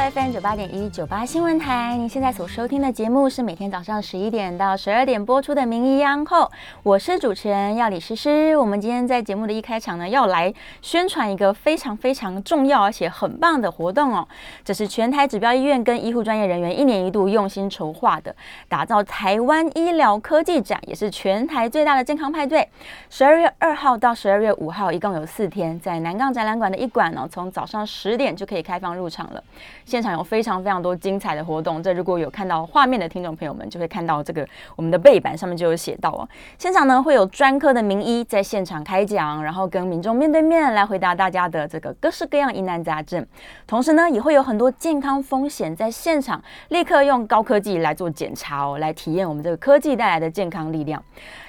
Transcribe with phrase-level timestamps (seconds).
[0.00, 6.44] FM 九八点一九八新闻台，您现在所收听的节目是每天早上十一点到十二点播出的《名医央后》，
[6.82, 8.56] 我是主持人药李诗诗。
[8.56, 14.26] 我们今天在节目的一开场呢，要来宣传一个非常非常重要而且很棒的活动哦。
[14.64, 18.34] 这是全台指标医院跟医护专业人员一年一度用心筹划的，
[18.68, 22.66] 打造台湾医疗科技展，也是全台最大的健康派对。
[23.10, 29.44] 十二月二号到十二月五号，一共有四天，在南港展览馆的一馆呢，从早上十点就可以开放入场了。
[29.90, 36.28] 现场有非常非常多精彩的活动，这如果有看到画面的听众朋友们，就会看到这个我们的背板上面就有写到哦。
[36.56, 43.26] 现场呢会有专科的名医在现场开讲，然后跟民众面对面来回答大家的这个各式各样疑难杂症。
[43.66, 51.02] 同时呢，也会有很多健康风险在现场立刻用高科技来做检查哦，来体验我们这个科技带来的健康力量。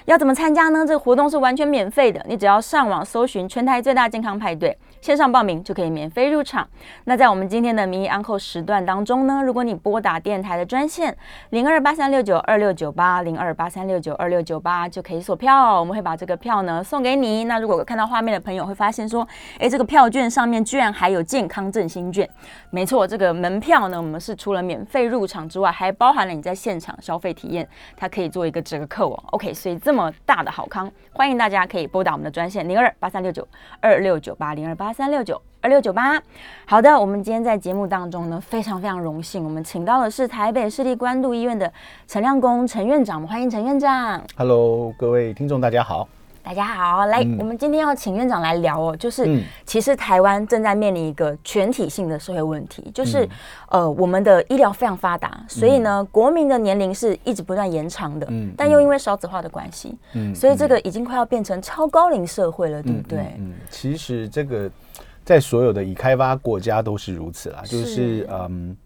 [0.06, 0.84] 要怎么参加呢？
[0.84, 6.66] 这个活动是完全免费的，你只要上网搜寻全台最大健康派对，线上报名就可以免费入场。
[7.04, 11.14] 那在我们今天的名医安扣时段当中呢，如果你拨打电台的专线
[11.50, 17.44] 零二八三六九二六九八零二八三六九二六九八就可以锁票，我们会把这个票呢送给你。
[17.44, 19.26] 那如果看到画面的朋友会发现说，
[19.58, 22.28] 哎，这个票券上面居然还有健康振兴券。
[22.70, 29.24] 没错，这个门票呢，我们是除了免费入场之外，还包含了你在现场消费体验，它可以做一个折扣哦。
[29.32, 33.46] OK，所以这么大的好康，欢迎大家可以拨打我们的专线零二八三六九
[33.80, 36.20] 二六九八零二八三六九二六九八。
[36.66, 41.72] 好的，我们今天在节目当中呢，非常非常荣幸，我们请到的是台北市立关渡医院的
[42.06, 44.22] 陈亮公陈院长，欢迎陈院长。
[44.36, 46.08] Hello，各位听众，大家好。
[46.44, 53.28] 大家好，来，我们今天要请院长来聊哦，就是其实台湾正在面临一个全体性的社会问题，就是
[53.68, 63.36] 呃，我们的医疗非常发达，所以呢，国民的年龄是一直不断延长的，嗯，但又因为少子化的关系，嗯，所以这个已经快要变成超高龄社会了，对不对？
[63.38, 64.68] 嗯，其实这个
[65.24, 68.76] 在所有的已开发国家都是如此啦，就是嗯，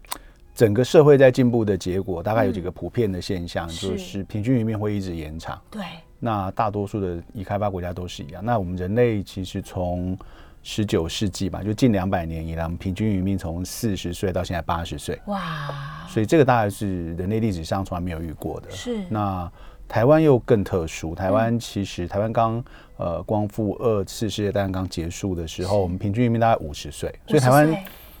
[0.53, 5.81] 整个社会在进步的结果，大概有几个普遍的现象，就是平均余命会一直延长，对。
[6.19, 8.43] 那大多数的已开发国家都是一样。
[8.43, 10.17] 那我们人类其实从
[10.63, 15.19] 十九世纪吧，就近两百年以来，我们平均余命从四十岁到现在八十岁。
[15.27, 16.05] 哇！
[16.09, 18.71] 所以这个大概是人类历史上从来没有遇过的。
[18.71, 18.97] 是。
[19.09, 19.51] 那
[19.87, 21.15] 台湾又更特殊。
[21.15, 22.63] 台湾其实台湾刚
[22.97, 27.13] 呃光复二次世界大战刚结束的时候，我们平均余命大概五十岁。
[27.27, 27.75] 所以台湾。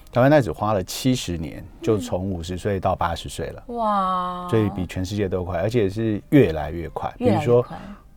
[0.09, 3.63] 台湾那只花了七十年，就从五十岁到八十岁了。
[3.67, 4.47] 哇！
[4.49, 7.13] 所以比全世界都快，而且是越来越快。
[7.17, 7.63] 比如说，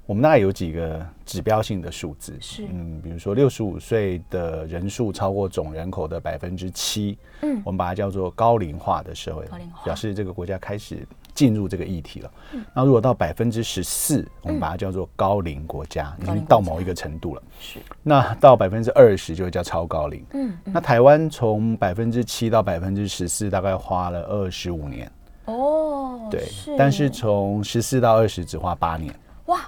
[0.06, 9.44] 我们大概有几个指标性的数字，是嗯，比如说六十五岁的人数超过总人口的百分之七，嗯，我们把它叫做高龄化的社会，
[9.84, 11.06] 表示这个国家开始。
[11.40, 12.30] 进入这个议题了，
[12.74, 17.42] 那如果到百分之十四，我们把它叫做高龄国家，已经到某一个程度了。
[17.58, 20.22] 是，那到百分之二十就会叫超高龄。
[20.34, 25.10] 嗯，那台湾从百分之七到百分之十四，大概花了二十五年。
[25.46, 26.46] 哦，对，
[26.76, 29.14] 但是从十四到二十只花八年。
[29.46, 29.60] 哇，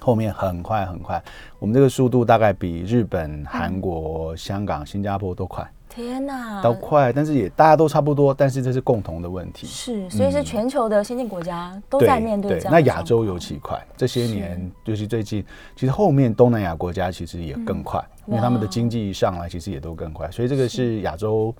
[0.00, 1.22] 后面很快很快，
[1.58, 5.70] 我们这个速度大概比日本、韩国、香港、新加坡都快。
[5.90, 9.66] 天呐，都快，但是也大家都差不多，但是这是共同的问题。
[9.66, 12.72] 是，所以是全球的先进国家都在面对这样。
[12.72, 21.54] 那亚洲尤其快，这些年就是最近，其实后面东南亚国家其实也更快，因为他们的经济上来其实也都更快，所以这个是亚洲。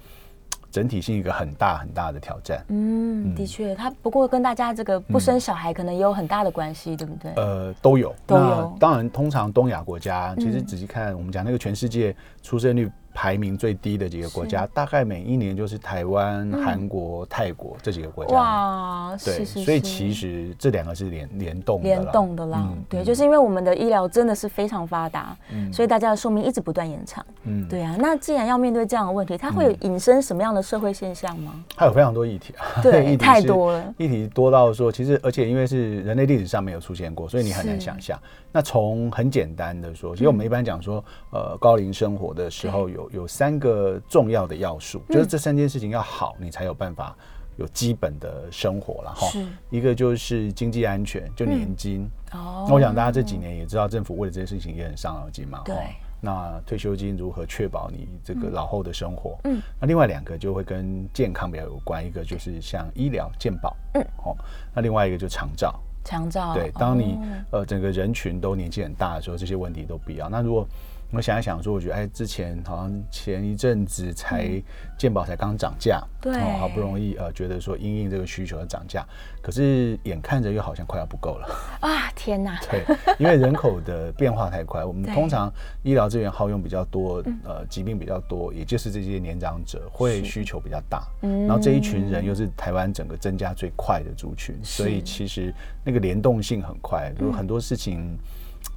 [0.73, 2.65] 整体性一个很大很大的挑战。
[2.69, 7.33] 嗯，的确，它不过跟大家这个不生小孩可能也有很大的关系，对不对？
[7.35, 8.77] 呃，都有，都有。
[8.79, 12.89] 当然，通常东亚国家，其实仔细看，我们讲那个全世界出生率。
[13.21, 18.35] 排名最低的几个国家，大概每一年就是台湾、韩国、泰国这几个国家。
[18.35, 22.73] 哇，对，所以其实这两个是联联动联动的啦。
[22.89, 25.37] 对，就是因为我们的医疗真的是非常发达，
[25.71, 27.23] 所以大家的寿命一直不断延长。
[27.43, 27.95] 嗯，对啊。
[27.99, 31.63] 那既然要面对这样的问题，它会引申什么样的社会现象吗？
[31.77, 33.95] 它有非常多议题啊，对， 太多了。
[33.99, 38.19] 议题多到说，其实而且因为是人类历史上没有出现过，所以你很难想象。
[38.51, 47.17] 那从很简单的说，其实我们一般讲说，呃，高龄生活的时候有有三个重要的要素，就是这三件事情要好，你才有办法
[47.57, 49.27] 有基本的生活了哈。
[49.69, 52.09] 一个就是经济安全，就年金。
[52.33, 52.67] 哦。
[52.69, 55.63] 那我想大家这几年也知道，政府为了这件事情也很伤脑筋嘛。
[55.65, 55.77] 对。
[56.23, 59.39] 那退休金如何确保你这个老后的生活？
[59.45, 59.61] 嗯。
[59.81, 63.77] 那另外两个就会跟健康比较有关，一个就是像医疗健保。
[63.95, 64.03] 嗯。
[64.25, 64.37] 哦。
[64.75, 65.75] 那另外一个就长照。
[66.03, 67.19] 长照对，当你
[67.51, 70.31] 呃整个人群都年纪很大的时候，这些问题都必要。
[70.31, 70.67] 那如果
[71.13, 74.63] 我想一想说，我觉得哎，之前好像前一阵子才
[74.97, 79.05] 健保才刚涨价，对，好不容易呃觉得说因应这个需求而涨价，
[79.43, 81.49] 可是眼看着又好像快要不够了。
[81.83, 82.13] 啊！
[82.15, 82.61] 天哪！
[82.71, 82.85] 对，
[83.19, 85.53] 因为人口的变化太快，我们通常
[85.83, 91.47] 医疗资源耗用比较多，呃，疾病比较多，也就是这些年长者会需求比较大，嗯。
[91.47, 95.53] 然后这一群人又是台湾整个增加最快的族群，所以其实
[95.85, 98.17] 那个联动性很快，有很多事情。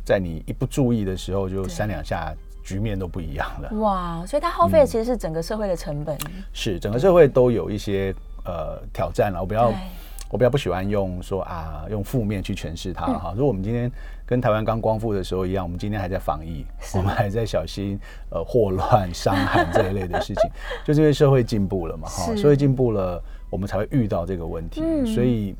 [0.05, 2.33] 在你一不注意的时候，就三两下
[2.63, 3.69] 局面都不一样了。
[3.79, 6.17] 哇，所以它耗费的其实是整个社会的成本。
[6.51, 8.13] 是整个社会都有一些
[8.45, 9.39] 呃挑战了。
[9.41, 9.73] 我比较
[10.29, 13.31] 我比较不喜欢用说啊用负面去诠释它哈。
[13.35, 13.91] 如果我们今天
[14.25, 16.65] 跟台湾刚光复的时候一样，我们今天还在防疫，
[16.95, 20.49] 我们还在小心呃霍乱、伤寒这一类的事情，
[20.83, 22.35] 就是因为社会进步了嘛哈。
[22.35, 24.81] 社会进步了，我们才会遇到这个问题，
[25.13, 25.55] 所以。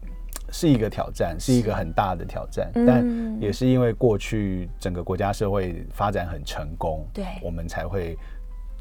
[0.54, 1.52] 是一个挑战，是。
[1.52, 8.18] 一个很大的挑战，但也是因为过去整个国家社会发展很成功，对，我们才会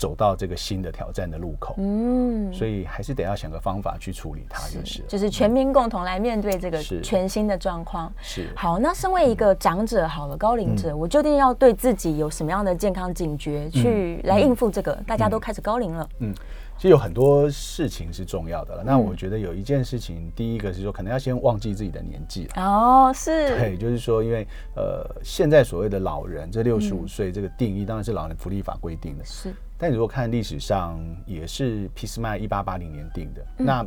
[0.03, 1.77] 走到这个新的挑战的路口。
[1.79, 8.13] 嗯，所以还是得要想个方法去处理它，就是就是全民共同来面对这个全新的状况。
[8.21, 14.93] 是好，那身为一个长者，好了，高龄者，我究竟要对自己有什么样的健康警觉，去来应付这个？
[15.07, 16.35] 大家都开始高龄了，嗯。
[16.79, 18.83] 其实有很多事情是重要的了。
[18.83, 23.57] 那我觉得有一件事情，第一个是说，可能要先忘记自己的年纪哦，是。
[23.57, 24.45] 对，就是说，因为
[24.75, 29.25] 呃，现在所谓的老人，这六十五岁这个定义，当然是老人福利法规定的。
[29.25, 29.55] 是。
[29.79, 33.45] 但如果看历史上，也是俾斯麦一八八零年定的。
[33.57, 33.87] 那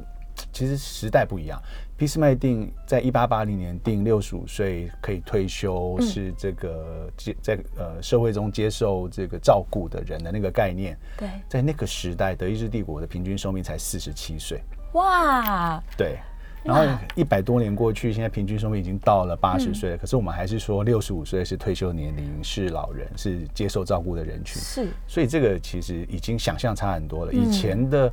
[0.51, 1.61] 其实时代不一样。
[1.97, 10.97] 俾斯麦定在一八八零年定六十五岁可以退休，是这个接在呃社会中接受这个照顾的人的那个概念。
[11.17, 14.61] 对，在那个时代，德意志帝国的平均寿命才四十七岁。
[14.91, 15.81] 哇！
[15.97, 16.19] 对，
[16.65, 16.83] 然后
[17.15, 24.61] 一百多年过去，现在平均寿命已经到了八十岁了，可是我们还是说六十五岁是退休年龄，是老人，是接受照顾的人群。
[24.61, 27.31] 是，所以这个其实已经想象差很多了。
[27.31, 28.11] 以前的。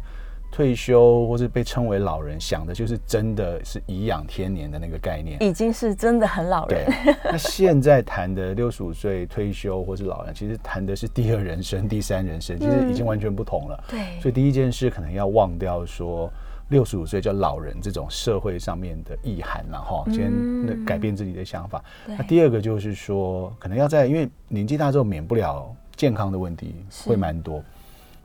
[0.54, 6.86] 退休或是被称为老人，想的就是真的是颐养天年的那个概念，已经是真的很老人。
[7.24, 13.84] 那现在谈的六十五岁退休或是老人，其实谈的是第二人生、第三人生，其实已经完全不同了。
[13.88, 16.30] 对，所以第一件事可能要忘掉说
[16.68, 20.32] 六十五岁叫老人这种社会上面的意涵了哈，先
[20.66, 21.82] 那改变自己的想法。
[22.06, 26.74] 那第二个就是说，可能要在因为年纪大之后，免不了健康的问题
[27.04, 27.62] 会蛮多。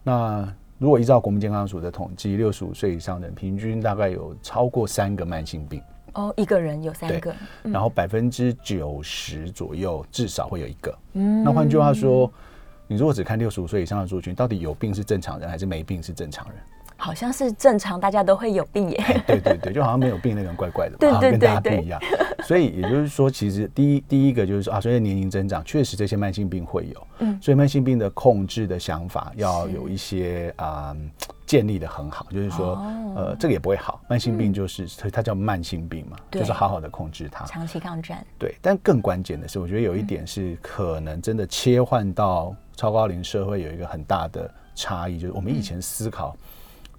[0.04, 0.48] 那
[0.78, 5.82] 如果依照国民健康署的统计，六十五岁以上的人平均大概有超过三个慢性病。
[6.14, 10.98] 哦，一个人有三个，然后百分之九十左右至少会有一个。
[11.14, 12.32] 嗯，那换句话说，
[12.88, 16.56] 你如果只看六十五岁以上的族群，到底有病是正常人还是没病是正常人？
[17.08, 19.24] 好像是正常，大家都会有病耶。
[19.26, 21.98] 对对对，就好像没有病那个人怪怪的， 对对跟大家不一样。
[22.44, 27.08] 所以也就是说，其实第一第一个就是说啊，随着年龄增长，确实这些慢性病会有。
[27.20, 30.94] 嗯，所以慢性病的控制的想法要有一些啊
[31.46, 32.76] 建立的很好，就是说
[33.16, 38.22] 呃这个也不会好，慢性病就是它叫慢性病嘛，就是好好的控制它，长期抗战。
[38.38, 46.36] 对，但更关键的是，我觉得有一点是可能真的切换到超高龄社会有一个很大的差异，就是我们以前思考。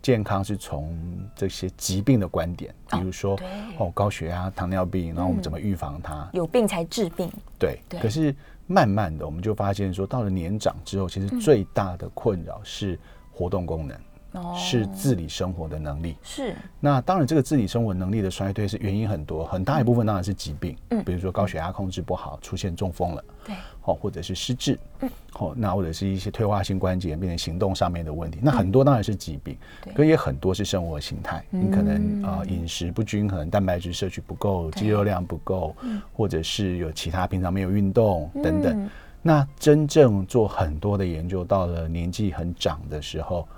[0.08, 0.98] 健康是从
[1.36, 3.38] 这些疾病的观点，比如说
[3.76, 6.26] 哦高血压、糖尿病，然后我们怎么预防它？
[6.32, 7.30] 有病才治病。
[7.58, 8.34] 对，可是
[8.66, 12.98] 慢慢的我们就发现说，到了年长之后，其实最大的困扰是
[13.30, 13.94] 活动功能。
[14.56, 16.16] 是自理生活的能力。
[16.22, 16.54] 是。
[16.80, 35.74] 那当然，这个自理生活能力的衰退是原因很多，很大一部分当然是疾病，嗯，比如说高血压控制不好，出现中风了，对，好，或者是失智，嗯，好，那或者是一些退化性关节变成行动上面的问题，那很多当然是疾病，对，可也很多是生活形态，你可能啊饮食不均衡，蛋白质摄取不够，肌肉量不够，
[36.12, 38.90] 或者是有其他平常没有运动等等，
[39.22, 43.48] 那真正做很多的研究，到了年纪很长的时候。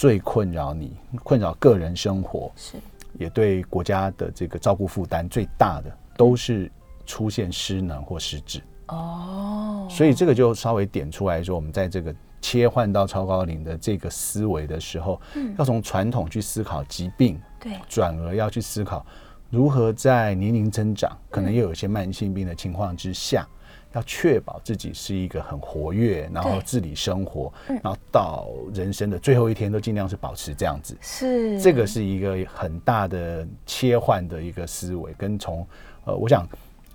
[0.00, 2.78] 最困扰你、困扰个人生活，是
[3.18, 6.72] 也对国家的这个照顾负担最大的，都是
[7.04, 8.62] 出现失能或失智。
[8.86, 19.04] 哦，所以这个就稍微点出来说，我们在这个切换到超高龄的这个思维的时候，嗯，要从传统去思考疾病，对，转而要去思考
[19.50, 23.46] 如何在年龄增长，可能又有些慢性病的情况之下。
[23.92, 30.96] 要确保自己是一个很活跃，然后自理生活，然后到人生的最后一天都尽量是保持这样子。
[31.00, 35.66] 是这个是一个很大的切换的一个思维，跟从
[36.04, 36.46] 呃，我想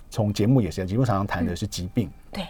[0.10, 2.10] 从节目也是，节目常常谈的是疾病。
[2.32, 2.44] 对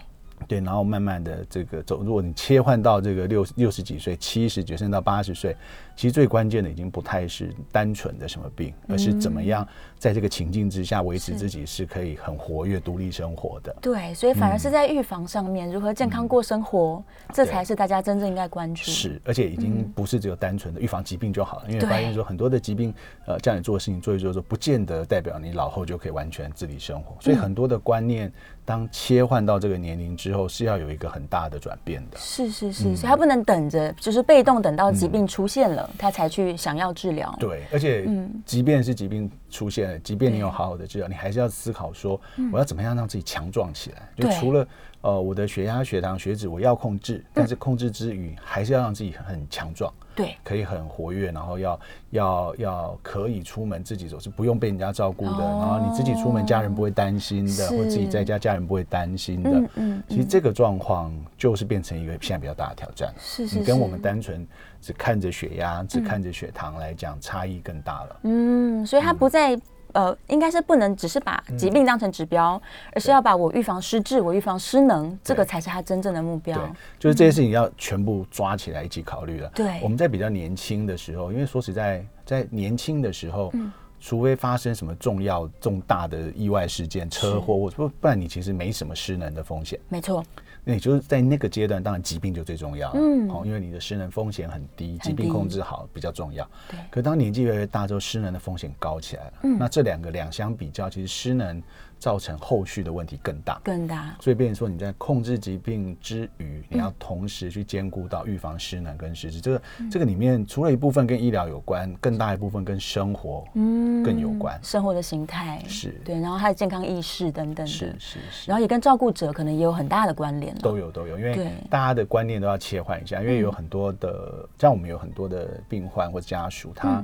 [0.48, 5.56] 对，然后慢慢的这个走，如果你切换到这个六六十几岁、七十几甚至到八十岁，
[5.96, 9.66] 其实最关键的已经不太是单纯的什么病，而是怎么样
[9.98, 13.76] 在这个情境之下维持自己是可以很活跃、独立生活的。
[13.82, 18.84] 对，所以反而是在预防上面，如何健康过生活，这才是大家真正应该关注。
[18.84, 22.94] 是，而且已经不是只有单纯的预防疾病就好了，因为发现说很多的疾病，
[23.26, 28.32] 呃，叫你做的事情做一做，做不见得代表你老后就可以完全自理生活，所以很多的观念。
[28.68, 32.18] 当切换到这个年龄之后，是要有一个很大的转变的。
[32.18, 37.36] 是是是，所以他不能等着，就是被动等到疾病出现了，他才去想要治疗。
[37.40, 38.08] 对，而且，
[38.46, 42.20] 即便是疾病出现了，即便你有好好的治疗，你还是要思考说，
[42.52, 44.10] 我要怎么样让自己强壮起来。
[44.16, 44.68] 就除了
[45.02, 49.94] 呃，我的血压、血糖、血脂我要控制，但是控制之余，还是要让自己很强壮。
[50.16, 51.80] 对，可以很活跃，然后要
[52.12, 55.40] 要要可以出门自己走，是不用被人家照顾的。
[55.40, 59.52] 然后你自己出门，家人不会担心的，或自己在家，家人不会担心的。
[59.52, 60.04] 嗯嗯。
[60.08, 63.14] 其实这个状况就是变成一个现在比较大的挑战。
[63.20, 63.60] 是是。
[63.60, 64.48] 你跟我们单纯
[64.82, 68.20] 只看着血压、只看着血糖来讲，差异更大了。
[68.24, 69.60] 嗯，所以它不在。
[69.96, 72.62] 呃，应该是不能只是把疾病当成指标，
[72.92, 76.58] 而是要把我预防失智、我预防失能，这个才是他真正的目标。
[76.58, 79.50] 对，就是这些事情要全部抓起来一起考虑了。
[79.56, 83.54] 对，我们在比较年轻的时候，因为说实在，在年轻的时候，
[84.02, 89.80] 除非发生什么重要重大的意外事件、车祸，或不不然你其实没什么失能的风险。
[89.88, 90.22] 没错。
[90.66, 96.44] 那也就是在那个阶段，当然疾病就最重要了，嗯，好，因为你的失能风险很低，疾病控制好比较重要。
[96.70, 96.78] 对。
[96.92, 99.34] 可当年纪越来越大之后，失能的风险高起来了。
[99.44, 99.58] 嗯。
[99.58, 101.64] 那这两个两相比较，其实失能。
[102.00, 104.16] 造成后续的问题更大，更大。
[104.20, 109.42] 所以，变成说你在控制疾病之余，你要同时去兼顾到预防失能跟失智。
[109.42, 109.62] 这个
[109.92, 114.60] 这个里面，除了一部分跟医疗有关，更大一部分跟生活嗯更有关。
[114.62, 118.50] 生活的形态是对，然后还有健康意识等等的，是是是。
[118.52, 120.56] 然后也跟照顾者可能也有很大的关联。
[120.60, 127.04] 都有都有，因为大家的观念都要切换一下，因为有很多的，像我们有很多的病患或家属，他。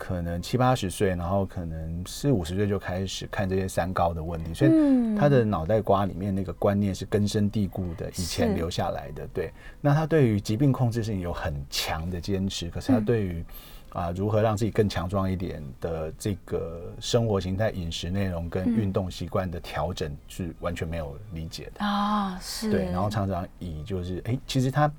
[0.00, 4.70] 可能七八十岁，然后可能四五十岁就开始看这些三高的问题，所以
[5.14, 9.28] 他的脑袋瓜里面那个观念是根深蒂固的，以前留下来的。
[9.34, 13.44] 对，那他对于疾病控制性有很强的坚持，可是他对于
[13.90, 22.38] 啊如何让自己更强壮一点的这个生活形态、饮食内容跟运动习惯的调整是完全没有理解的啊。
[22.40, 24.90] 是，对，然后常常以就是哎，其实他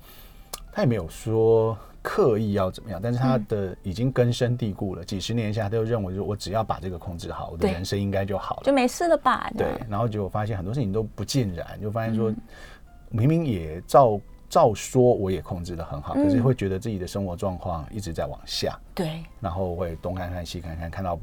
[0.71, 1.75] 他也没有说。
[2.01, 2.99] 刻意要怎么样？
[3.01, 9.51] 但是他的已经根深蒂固了，几十年下，他就认为说，我只要把这个控制好，我的人生应该就好了，就没事了吧？
[9.57, 9.67] 对。
[9.89, 12.33] 然后结果发现很多事情都不尽然，就发现说，
[13.09, 18.77] 明明也照照说，我也控制的很好，可是会觉得自己的生活状况一直在往下。
[18.95, 19.23] 对。
[19.39, 21.19] 然后会东看看西看看，看到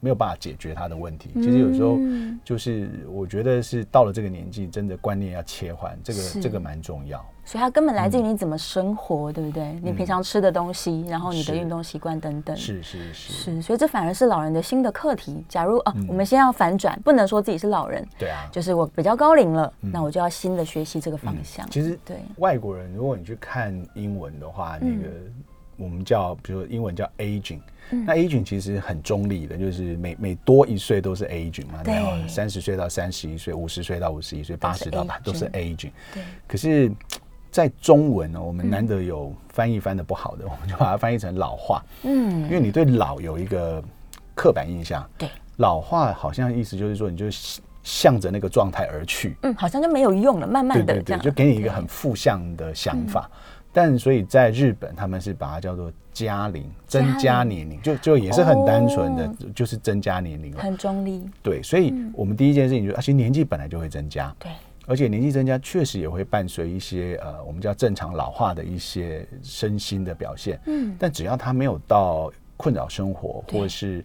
[0.00, 1.30] 没有办法解决他的问题。
[1.34, 1.98] 其实有时候
[2.44, 7.24] 就是我觉得是到了这个年纪，真的观念要切换，这个这个蛮重要。
[7.44, 9.80] 所以它根本来自于你怎么生活，对不对？
[9.82, 12.54] 你平常吃的东西，然后你的运动习惯等等。
[12.54, 13.32] 是是是。
[13.32, 15.42] 是，所以这反而是老人的新的课题。
[15.48, 18.06] 假如啊，我们先要反转，不能说自己是老人。
[18.18, 18.46] 对啊。
[18.52, 21.66] 就是我比较高龄了，那我就要新的学习这个方向。
[21.70, 25.08] 其实对外国人，如果你去看英文的话，那个
[25.78, 31.82] 我们叫，比如说英文叫 aging，那 aging 其实很中立的，就是每每多一岁都是 aging 嘛。
[31.82, 32.28] 对。
[32.28, 35.92] 三十岁到三十一岁，五十岁到五十一岁，八十到八都是 aging。
[36.12, 36.22] 对。
[36.46, 36.92] 可是。
[37.50, 41.82] 在中文呢，我们难得有翻译翻的不好的， 我们就把它翻译成老化。
[42.02, 43.82] 嗯，因为你对老有一个
[44.34, 45.02] 刻板印象。
[45.16, 47.24] 对，老化好像意思就是说，你就
[47.82, 49.34] 向着那个状态而去。
[49.42, 53.28] 嗯，好像就没有用了，慢慢的这样，就给你一个很负向的想法。
[53.78, 60.60] 但所以在日本，他们是把它叫做加龄，增加年龄，就就也是很单纯的，就是增加年龄了。
[60.60, 61.24] 很中立。
[61.44, 64.34] 对，所以我们第一件事情就是，而且年纪本来就会增加。
[64.40, 64.50] 对。
[64.84, 70.58] 而且年纪增加，确实也会伴随一些呃，我们叫正常老化的一些身心的表现。
[70.66, 74.04] 嗯，但只要他没有到困扰生活，或者是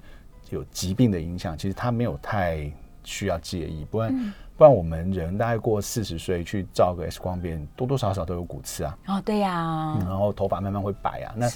[0.51, 2.71] 有疾病的影响，其实他没有太
[3.03, 3.87] 需要介意。
[3.89, 8.97] 不然，不然我们人大概过四十岁去照个 X 光片，多多少少都有骨刺啊。
[9.07, 9.97] 哦，对呀。
[10.01, 11.33] 然后头发慢慢会白啊。
[11.35, 11.47] 那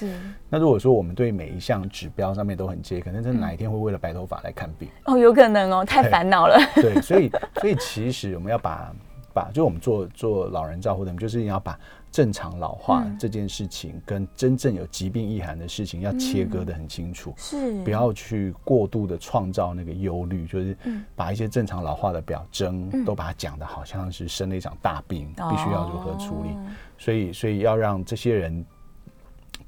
[0.50, 4.90] 那如果说我们对每一项指标上面都很接，可能真的哪一天会为了白头发来看病。
[5.06, 6.58] 哦，有可能哦，太烦恼了。
[6.76, 8.92] 对，所以所以其实我们要把。
[9.34, 11.80] 把就我们做做老人照护的，就是要把
[12.18, 17.80] 正常老化这件事情跟真正有疾病意涵的事情要切割的很清楚，是。
[17.84, 20.76] 不要去过度的创造那个忧虑，就是
[21.16, 26.50] 把一些正常老化的表征都把它讲的好像是生了一场大病，必须要如何处理，
[26.98, 28.66] 所以所以要让这些人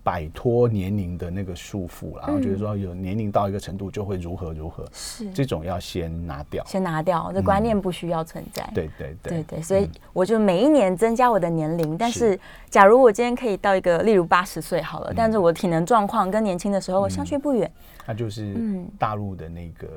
[0.03, 5.29] 摆脱年龄的那个束缚，然后觉得说有年龄到一个程度就会如何如何，是。
[5.31, 8.69] 这种要先拿掉，先拿掉，这观念不需要存在。
[8.73, 9.43] 对对对。
[9.43, 12.39] 对，所以我就每一年增加我的年龄，但是。
[12.69, 17.71] 假如我今天可以到一个，例如八十岁好了，但是我体能状况跟年轻的时候相去不远，
[18.05, 18.55] 那就是
[18.97, 19.87] 大陆的那个。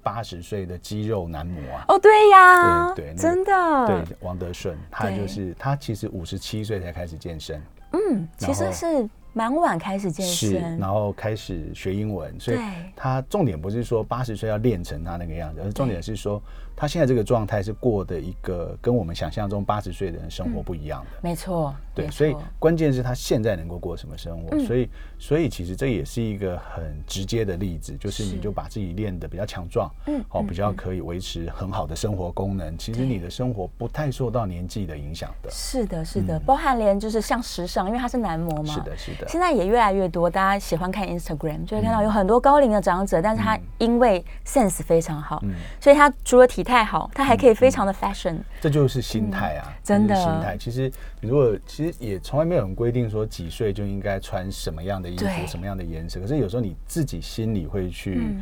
[0.00, 1.84] 八十岁的肌肉男模啊！
[1.88, 7.58] 哦，对呀，对对，真的，对王德顺，他就是他，其实五十七岁才开始健身，
[7.92, 9.08] 嗯，其实是。
[9.34, 12.58] 蛮晚开始健身，然后开始学英文，所以
[12.96, 16.40] 他重点不是说八十岁要练成他那个样子，而重点是说
[16.76, 21.18] 他现在这个状态是过的一个跟我们想象中八十岁的人生活不一样的。
[21.22, 35.50] 没错，对，所以关键是他现在能够过什么生活，所以所以其实这也是一个很直接的例子，就是你就把自己练得比较强壮，嗯，好，比较可以维持很好的生活功能，其实你的生活不太受到年纪的影响的。
[35.50, 39.28] 是的，是的，包含连就是像时尚，因为他是男模嘛，是的，是的。
[39.28, 45.40] 现在也越来越多，大家喜欢看 Instagram，就会看到有很多高龄的长者，但是他因为 sense 非常好，
[45.80, 48.38] 所以他除了体态好，他还可以非常的 fashion。
[48.60, 50.56] 这就是心态啊，真的心态。
[50.58, 50.90] 其实
[51.20, 56.18] 你如果其实也从来没有人规定说几岁就应该穿什么样的衣服，什么样的颜色。
[56.18, 58.34] 可是有时候你自己心里会去。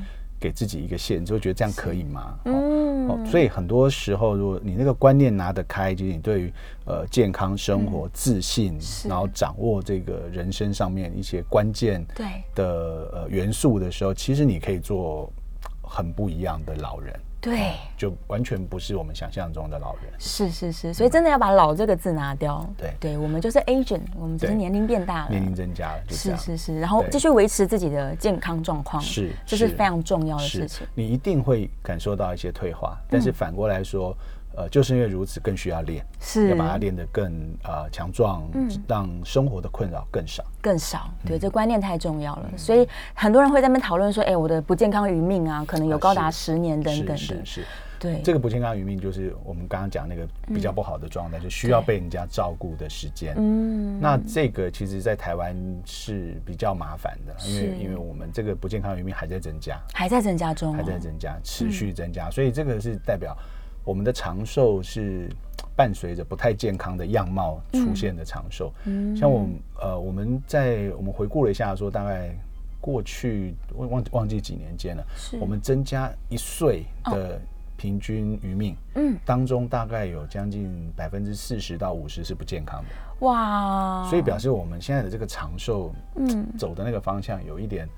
[0.43, 2.37] 给自己一个线，就觉得这样可以吗？
[2.47, 6.53] 嗯，所以很多时候，如果你那个观念拿得开，就是你对于
[6.85, 8.77] 呃健康生活、自信，
[9.09, 12.27] 然后掌握这个人生上面一些关键对
[12.57, 12.65] 的
[13.13, 15.33] 呃元素的时候，其实你可以做
[15.81, 17.15] 很不一样的老人。
[17.43, 20.05] 对，就完全不是我们想象中的老人。
[20.17, 22.65] 是是是，所以真的要把“老”这个字拿掉。
[22.79, 30.87] 对，对我们就是 agent，我们只是年龄变大了，年龄增加了，是是是，然后继续维持自己的健康状况，是，这是非常重要的事情。
[30.95, 34.17] 你一定会感受到一些退化，但是反过来说。
[34.57, 37.33] 呃，就是因为如此，更需要练，是要把它练得更
[37.65, 38.43] 呃强壮，
[38.87, 41.11] 让生活的困扰更少，更少。
[41.25, 42.51] 对，这观念太重要了。
[42.57, 47.17] 所以很多人会在那边讨论说，哎，我的不健康余命啊，可能有高达十年等等的。
[47.17, 47.65] 是是，
[47.99, 48.21] 对。
[48.23, 53.35] 这个不健康余命就是我们刚刚讲那个比较不好的状态，就需要被人家照顾的时间。
[53.39, 53.99] 嗯。
[54.01, 55.57] 那这个其实，在台湾
[55.87, 63.35] 是比较麻烦的，因为因为我们这个不健康余命还在增加，还在增加中，还在增加，持续增加，所以这个是代表。
[63.85, 65.29] 我们的长寿是
[65.75, 69.17] 伴随着不太健康的样貌出现的长寿，嗯。
[69.17, 69.49] 像我
[69.81, 72.37] 呃，我们在我们回顾了一下，说大概
[72.81, 75.05] 过去忘忘忘记几年间了，
[75.41, 77.41] 我们增加一岁的
[77.77, 87.89] 平均余命，嗯，当中大概有将近百分之四十到五十是不健康的，哇，所以表示我们现在的这个长寿，嗯，走的那个方向有一点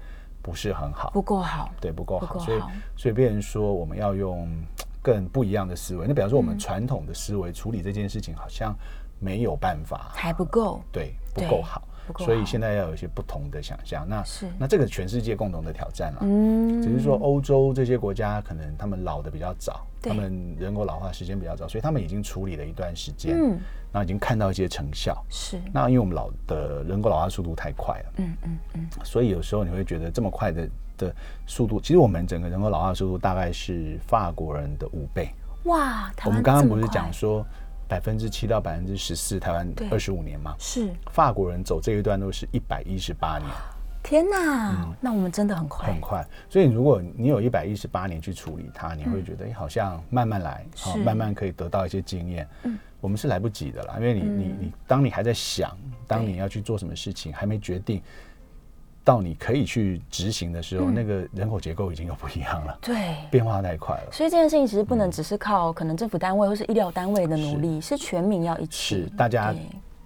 [0.40, 2.60] 不是很好，不够好，对，不够好，所以
[2.96, 4.48] 所以别人说我们要用。
[5.04, 8.74] 更不一样的思维，那比方说我们传统的思维处理这件事情好像
[9.20, 11.86] 没有办法，还不够，对，不够好，
[12.20, 14.08] 所以现在要有一些不同的想象。
[14.08, 14.48] 那是。
[14.58, 23.60] 那这个全世界共同的挑战了，嗯，只是说欧洲这些国家可能他们老的比较早，他们人口老化时间比较早，所以他们已经处理了一段时间，嗯，
[23.92, 25.60] 那已经看到一些成效，是。
[25.70, 30.66] 那因为我们老的人口老化速度太快了，嗯嗯嗯，所以有时候你会觉得这么快的。
[30.96, 31.14] 的
[31.46, 35.28] 速度，其实我们整个人口老化速度大概是法国人的五倍。
[35.64, 36.12] 哇！
[36.24, 37.44] 我们刚刚不是讲说
[37.88, 40.54] 百分之七到百分之十四，台湾二十五年吗？
[40.58, 40.90] 是。
[41.10, 43.48] 法国人走这一段路是一百一十八年。
[44.02, 44.94] 天哪！
[45.00, 46.22] 那我们真的很快，很快。
[46.50, 52.46] 所以如果你有一百一十八年去处理它，你会觉得好像慢慢来，好，慢慢可以得到一些经验。
[52.64, 52.78] 嗯。
[53.00, 55.74] 我们是来不及的啦，因为你你你，当你还在想，
[56.06, 58.02] 当你要去做什么事情，还没决定。
[59.04, 64.10] 到你可以去执行的时候，那个人口结构已经又不一样了，对，变化太快了。
[64.10, 69.54] 所以这件事情其实不能只是靠可能政府单位或是医疗单位的努力，是全民要一起，是大家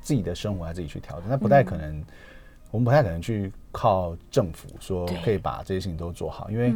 [0.01, 1.29] 自己的生活要自己去调整。
[1.29, 2.05] 那不太可能，
[2.73, 6.75] 我们不太可能去靠政府说可以把这些事情都做好，因为。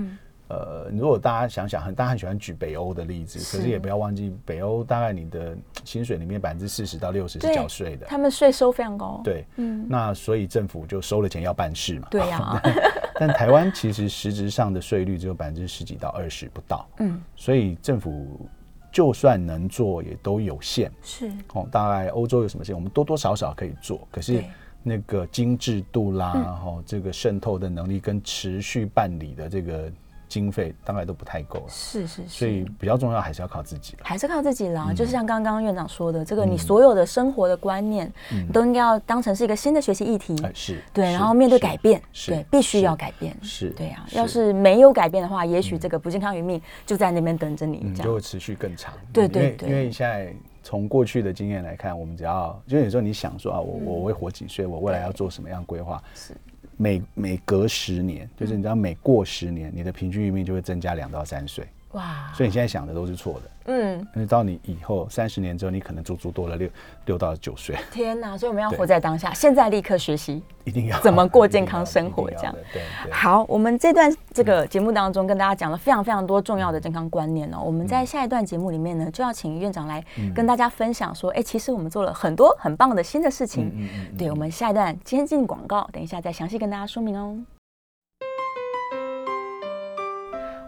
[0.53, 9.23] 呃，如果大家想想，很大家很喜欢举北欧的例子，可是也不要忘记，北欧大概你的薪水里面百分之四十到六十是缴税的，他们税收非常高。
[9.25, 12.09] 对，嗯，那所以政府就收了钱要办事嘛。
[12.11, 12.61] 对呀。
[13.19, 18.47] 但台湾其实实质上的税率只有百分之十几到二十不到，嗯，所以政府
[18.91, 20.93] 就算能做也都有限。
[21.03, 24.43] 是哦，大概欧洲有什么事情，我们多多少少可以做，可是
[24.83, 29.91] 那个精致度啦，然后这个渗透的能力跟持续办理的这个。
[30.33, 34.91] 经费大概都不太够了，是是，所以比较重要还是要靠自己，还是靠自己啦。
[34.97, 38.11] 就是像刚刚院长说的，这个你所有的生活的观念，
[38.51, 44.07] 都应该要当成是一个新的学习议题，是对，然后面对改变，对，必须要改变，是对啊。
[44.13, 48.95] 要是没有改变的话，也许这个不健康余命就在那边等着你，就会持续更长。
[49.13, 56.03] 对对对，因为现在从过去的经验来看，我们只要就有时候你想说啊，我我会活几岁，我未来要做什么样规划？
[56.15, 56.35] 是
[56.83, 61.65] 每每隔十年，就是你知道每过十年，你的平均余命就会增加两到三岁。
[61.93, 62.31] 哇！
[62.35, 63.41] 所以你现在想的都是错的。
[63.67, 66.69] 嗯，因为到你以后三十年之后，你可能足足多了六
[67.07, 67.77] 六到九岁。
[67.93, 68.37] 天哪！
[68.37, 72.55] 所以我们要活在当下，现在立刻学习，一定要怎么过健康生活，这样。
[72.73, 72.83] 对。
[73.13, 77.61] 好，我们这段这个节目当中跟大家讲了非常非常多重要的健康观念哦。
[77.63, 83.71] 我们在下一段节目里面呢，就要请院长来跟大家分享说，哎，其实我们做了很多很棒的新的事情。
[83.77, 84.17] 嗯嗯。
[84.17, 87.39] 对，我们下一段先进广告，等一下再详细跟大家说明哦。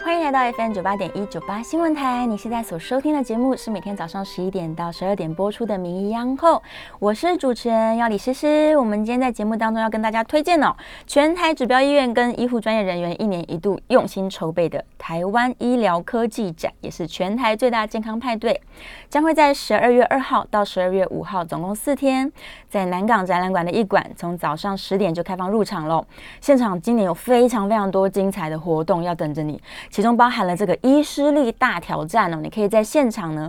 [0.04, 2.26] 欢迎来到 FM 九八点一九八新闻台。
[2.26, 6.56] 你现在所收听的节目是每天早上十一点到十二点播出的《名医央后》，
[6.98, 8.76] 我是主持人要李诗诗。
[8.76, 18.60] 我们今天在节目当中要跟大家推荐哦，全台指标医院跟医护专业人员一年一度用心筹备的台湾医疗科技展，也是全台最大健康派对，
[19.08, 22.30] 将会在十二月二号到十二月五号，总共四天，
[22.68, 26.04] 在南港展览馆的一馆，从早上十点就开放入场喽。
[26.42, 29.58] 现场今年有非常非常多精彩的活动要等着你。
[29.94, 33.48] 其中包含了这个医师力大挑战哦，你可以在现场呢。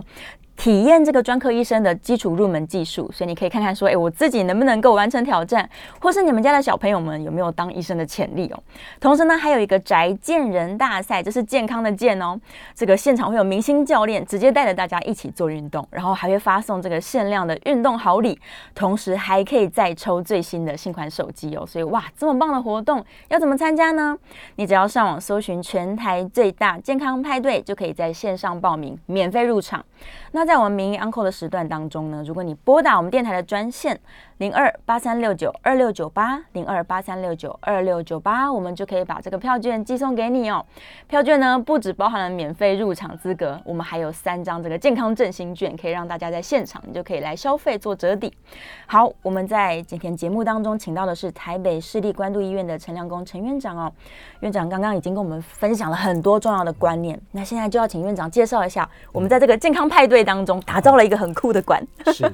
[0.56, 5.68] 体验这个专科医生的基础入门技术，所以你可以看看说，哎，我自己能不能够完成挑战，
[6.00, 8.62] 或是你们家的小朋友们有没有当医生的潜力哦。
[8.98, 12.38] 同时呢，还有一个宅健人大赛，这是健康的健哦。
[12.74, 18.38] 这个现场会有明星教练直接带着大家一起做运动，然后还会发送这个限量的运动好礼，
[18.74, 21.66] 同时还可以再抽最新的新款手机哦。
[21.66, 24.16] 所以哇，这么棒的活动要怎么参加呢？
[24.56, 29.84] 你只要上网搜寻全台最大健康派对，就可以在线上报名，免费入场。
[30.32, 33.98] 那在我们民意 uncle 的时段当中呢，如果你拨打我们电台的专线
[34.38, 40.62] 零二八三六九二六九八零二八三六九二六九八，我们就可以把这个票券寄送给你哦。
[41.06, 48.30] 票券呢不只包含了免费入场资格，我们还有三张这个健康振兴券，可以让大家在现场你就可以来消费做折抵。
[48.86, 53.90] 好，我们在今天节目当中请到的是台北市立关渡医院的陈良工陈院长哦。
[54.40, 61.82] 院长刚刚已经跟我们分享了很多重要的观念，那现在就要请院长介绍一下我们在这个健康派对当中打造了一个很酷的馆。
[62.12, 62.30] 是，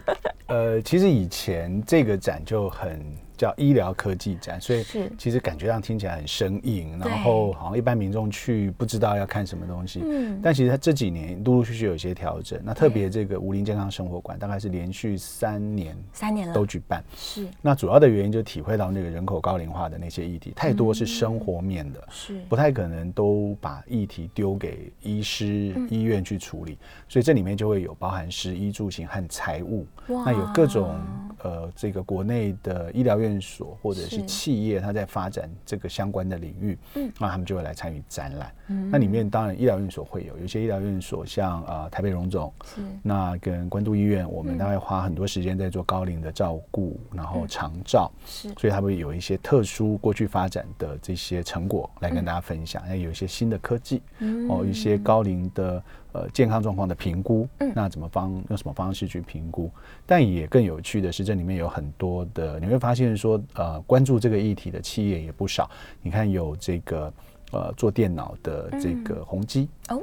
[0.48, 3.21] 呃，其实以前这个展就很。
[3.42, 4.84] 叫医疗科技展，所以
[5.18, 10.00] 其实感觉上听起来很生硬，然后好像一般民众去不知道要看什么东西。
[10.04, 12.60] 嗯，但其实它这几年陆陆续续有一些调整。
[12.62, 17.02] 那特别这个无林健康生活馆，大概是连续三年三年了都举办。
[17.16, 26.78] 是，那主要的原因就体会到那个人口高龄化的那些议题太多是生活面的，是不太可能都把议题丢给医师医院去处理，
[27.08, 30.94] 所以这里面就会有包含食衣住行和财务，那有各种
[31.42, 33.31] 呃这个国内的医疗院。
[33.32, 38.54] 院所或者是企业，它在发展这个相关的领域，嗯，那他们就会来参与展览。
[38.68, 42.82] 嗯，那里面当然医疗院所会有，有些医疗院所像啊台北荣总，是。
[43.02, 54.02] 那跟关渡医院，我们大概花很多时间在做高龄的照顾，然后长照，是，所以他会有一些特殊过去发展的这些成果来跟大家分享，还有一些新的科技，
[54.48, 55.82] 哦，一些高龄的。
[56.12, 59.70] 呃，健康状况的评估，嗯，那怎么方用什么方式去评估？
[60.06, 65.70] 但也更有趣的是，这里面有很多的，你会发现说，呃，关注这个议题的企业也不少。
[66.02, 67.12] 你看，有这个
[67.52, 70.02] 呃做电脑的这个宏基哦，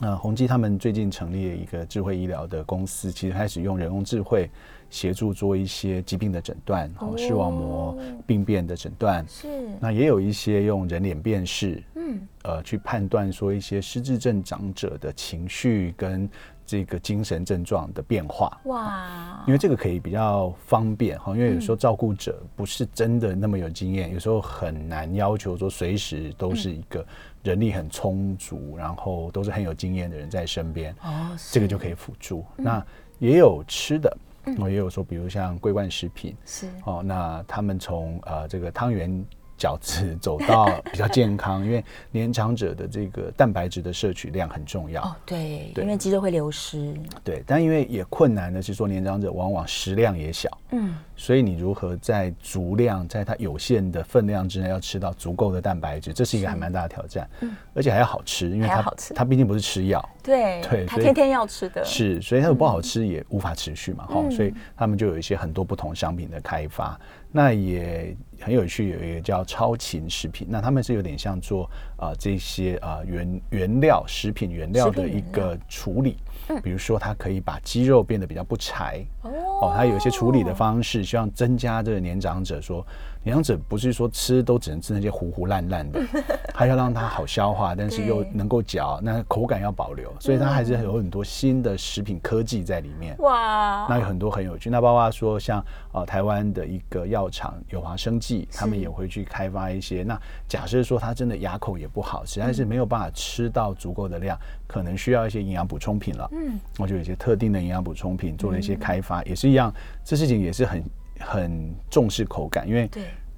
[0.00, 4.50] 那宏基他们最近成立了一个智慧医疗的公司，其实开始用人工智慧。
[4.90, 9.48] 协助做一些疾病的诊断，哦，视网膜病变的诊断是。
[9.80, 16.30] 那也有一些用人脸辨识，嗯，呃，去判断说一些失智症长者的情绪跟
[16.66, 18.60] 这个精神症状的变化。
[18.64, 27.06] 哇，因为这个可以比较方便哈，因为有时候照顾者不是真的那么有经验，有时候很难要求说随时都是一个
[27.42, 30.94] 人力很充足，然后都是很有经验的人在身边。
[31.02, 32.44] 哦，这个就可以辅助。
[32.56, 32.84] 那
[33.18, 34.16] 也有吃的。
[34.58, 39.24] 我也有说，比如像桂冠食品，是哦，那他们从呃这个汤圆。
[39.58, 45.02] 饺子走到比较健康， 因为年长者的这个蛋白质的摄取量很重要。
[45.02, 46.94] 哦，对，因为肌肉会流失。
[47.22, 50.50] 对，但因为也困难的是说，年长者往往食量也小。
[50.70, 57.28] 嗯，所以你如何在足量，在它有限的分量之内，要吃到足够的蛋白质，这是一个还蛮大的挑战。
[57.40, 60.08] 嗯，而且还要好吃，因为它好吃，它毕竟不是吃药。
[60.24, 61.84] 对，对，他天天要吃的。
[61.84, 64.06] 是，所以它不好吃也无法持续嘛。
[64.06, 66.98] 哈，所以他们就有一些很多不同商品的开发。
[67.30, 76.16] 那也很有趣，有一个叫超勤食品，那他们是有点像做啊这些啊原原料食品原料的一个处理，
[76.48, 82.86] 嗯，比如说它可以把鸡肉变得比较不柴，哦，它有一些处理的方式，希望增加这个年长者说，
[83.24, 86.00] 年长者不是说吃都只能吃那些糊糊烂烂的，
[86.54, 93.16] 还要让它好消化，但是又能够嚼，那口感要保留，所以它还是有很多新的食品科技在里面。
[93.18, 94.68] 哇，那有很多很有趣。
[94.68, 100.02] 那包括说像啊，台湾的一个药厂友华生技，他们也会去开发一些。
[100.02, 106.28] 那假设说他真的牙口也不好，实在是没有办法吃到足够的量，可能需要一些营养补充品了。
[106.32, 109.72] 嗯，我就有一些特定的营养补充品做了一些开发，也是一样。
[110.04, 110.84] 这事情也是很
[111.20, 112.88] 很重视口感，因为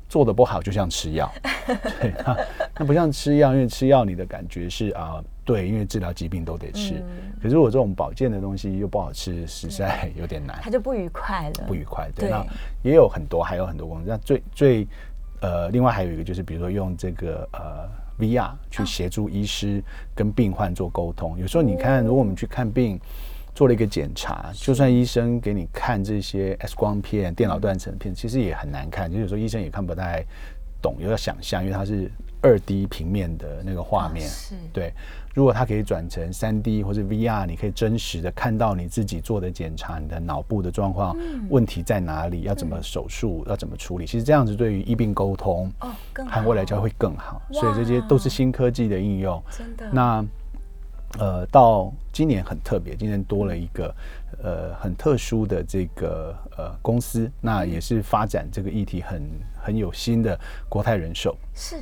[0.08, 1.30] 做的不好就像吃药。
[2.00, 2.36] 对，那
[2.78, 7.02] 那不像吃药，因为吃药你的感觉是啊，对，因为治疗疾病都得吃。
[7.42, 10.58] 可是我这种保健的东西又不好吃，实在有点难。
[10.62, 11.64] 它就不愉快了。
[11.66, 12.30] 不愉快，对。
[12.30, 12.46] 那
[12.82, 14.04] 也有很多，还有很多工作。
[14.06, 14.86] 那最最
[15.40, 19.82] 呃，另外还有一个就是，比如说用这个呃 VR 去协助医师
[20.14, 21.36] 跟病患做沟通。
[21.38, 23.00] 有时候你看，如果我们去看病。
[23.56, 29.10] 做了一个检查，就算医生给你看这些 X 光片、电脑断层片，其实也很难看。
[29.10, 30.22] 就有时候医生也看不太
[30.82, 32.10] 懂，有要想象，因为它是
[32.42, 34.28] 二 D 平面的那个画面。
[34.28, 34.54] 是。
[34.74, 34.92] 对，
[35.34, 41.16] 如果它可以转成三 D 或者 VR，你可以真实的看到你自己做的检查，你的脑部的状况
[41.48, 44.04] 问题在哪里，要怎么手术，要怎么处理。
[44.04, 47.40] 其实这样子对于医病沟通哦，和未来教会更好。
[47.50, 49.42] 所以这些都是新科技的应用。
[49.50, 49.88] 真的。
[49.90, 50.22] 那。
[51.18, 53.94] 呃，到今年很特别，今年多了一个
[54.42, 59.22] 呃很特殊的这个呃公司，那也是发展这个议题很
[59.60, 61.36] 很有心的国泰人寿。
[61.54, 61.76] 是。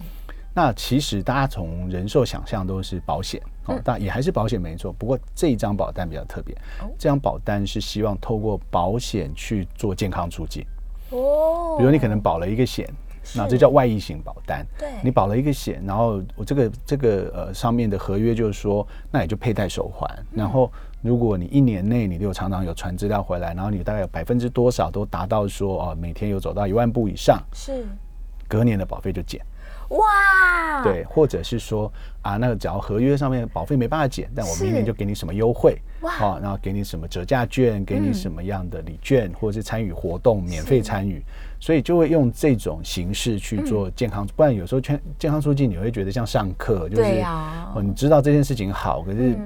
[0.56, 4.92] 那其实大家从人寿想象都是保险哦，但也还是保险没错。
[4.92, 6.56] 不过这一张保单比较特别，
[6.96, 10.64] 这张保单是希望透过保险去做健康促进。
[11.10, 11.76] 哦。
[11.76, 12.88] 比如你可能保了一个险。
[13.34, 20.70] 那这叫外溢型保单，对，你保了一个险，然后我这个这个呃上面的合约就是说，那也就佩戴手环，然后
[21.02, 27.86] 如果你一年内你有常常有传资料回来，然后你大概有百分之多少都达到说哦每天有走到一万步以上，是，
[28.46, 29.40] 隔年的保费就减。
[29.90, 31.92] 哇，对，或者是说
[32.22, 41.22] 啊，那个只要合约上面保费没办法减，但我明年就给你什么优惠，哇，然后给你什么折价券，给你什么样的礼券，或者是参与活动免费参与，
[41.60, 47.20] 所以就会用这种形式去做健康，不然有时候健健康促进你会觉得像上课，就是
[47.74, 49.38] 哦，你知道这件事情好，可是。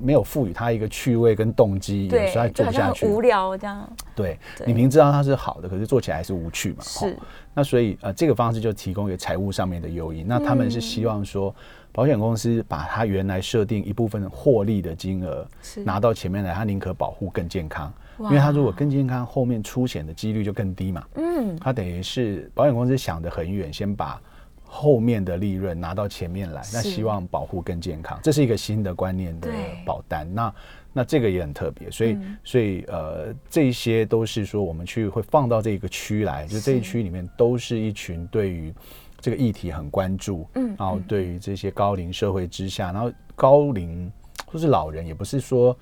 [0.00, 3.88] 没有赋予他一个趣味跟动机，有时候做不下去，无聊这样。
[4.14, 6.82] 对你明知道它是好的，可是做起来还是无趣嘛。
[6.82, 7.16] 是。
[7.54, 10.26] 那所以呃，这个方式就提供一个财务上面的诱因。
[10.26, 11.54] 那他们是希望说，
[11.92, 15.46] 保险公司把它原来设定一部分获利的金额
[15.84, 21.04] 拿到前面来，它宁可保护更健康，因为他如果更健康，后面出险的几率就更低嘛。
[21.16, 21.56] 嗯。
[21.58, 24.20] 他等于是保险公司想的很远，先把。
[24.74, 29.50] 后面的利润拿到前面来，那希望保护更健康，这是一个新的观念的
[29.84, 30.26] 保单。
[30.34, 30.54] 那
[30.94, 38.72] 那这个也很特别，所以所以呃，这些都是说我们去会放到这个区来，就这一区里面都是一群对于
[39.20, 44.10] 这个议题很关注，嗯，然后对于这些高龄社会之下，然后高龄
[44.46, 45.76] 或是老人，也不是说。